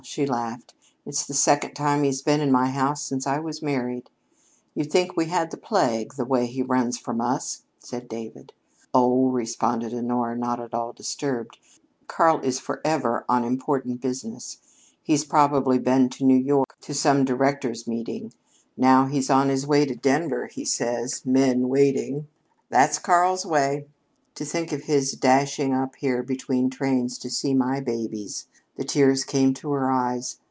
she 0.03 0.25
laughed. 0.25 0.73
"It's 1.05 1.27
the 1.27 1.35
second 1.35 1.75
time 1.75 2.01
he's 2.01 2.23
been 2.23 2.41
in 2.41 2.51
my 2.51 2.71
house 2.71 3.03
since 3.03 3.27
I 3.27 3.37
was 3.37 3.61
married." 3.61 4.09
"You'd 4.73 4.91
think 4.91 5.15
we 5.15 5.25
had 5.25 5.51
the 5.51 5.57
plague, 5.57 6.15
the 6.15 6.25
way 6.25 6.47
he 6.47 6.63
runs 6.63 6.97
from 6.97 7.21
us," 7.21 7.61
said 7.77 8.07
David. 8.07 8.51
"Oh," 8.95 9.27
responded 9.29 9.93
Honora, 9.93 10.35
not 10.35 10.59
at 10.59 10.73
all 10.73 10.91
disturbed, 10.91 11.59
"Karl 12.07 12.39
is 12.39 12.59
forever 12.59 13.25
on 13.29 13.43
important 13.43 14.01
business. 14.01 14.57
He's 15.03 15.23
probably 15.23 15.77
been 15.77 16.09
to 16.09 16.25
New 16.25 16.35
York 16.39 16.75
to 16.81 16.95
some 16.95 17.23
directors' 17.23 17.85
meeting. 17.87 18.33
Now 18.75 19.05
he's 19.05 19.29
on 19.29 19.49
his 19.49 19.67
way 19.67 19.85
to 19.85 19.95
Denver, 19.95 20.47
he 20.47 20.65
says 20.65 21.23
'men 21.27 21.69
waiting.' 21.69 22.27
That's 22.69 22.97
Karl's 22.97 23.45
way. 23.45 23.85
To 24.33 24.45
think 24.45 24.71
of 24.71 24.81
his 24.85 25.11
dashing 25.11 25.75
up 25.75 25.95
here 25.97 26.23
between 26.23 26.71
trains 26.71 27.19
to 27.19 27.29
see 27.29 27.53
my 27.53 27.79
babies!" 27.81 28.47
The 28.77 28.85
tears 28.85 29.25
came 29.25 29.53
to 29.55 29.71
her 29.73 29.91
eyes. 29.91 30.37